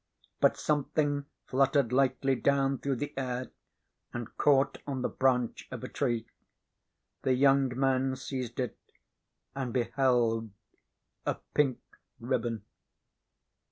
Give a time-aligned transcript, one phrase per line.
[0.39, 3.51] But something fluttered lightly down through the air
[4.11, 6.25] and caught on the branch of a tree.
[7.21, 8.79] The young man seized it,
[9.53, 10.49] and beheld
[11.23, 11.81] a pink
[12.19, 12.63] ribbon.